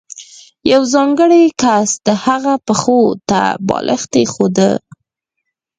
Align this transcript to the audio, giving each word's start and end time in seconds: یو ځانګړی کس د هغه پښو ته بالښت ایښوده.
یو 0.71 0.81
ځانګړی 0.93 1.43
کس 1.61 1.89
د 2.07 2.09
هغه 2.25 2.53
پښو 2.65 3.01
ته 3.29 3.41
بالښت 3.67 4.11
ایښوده. 4.19 4.71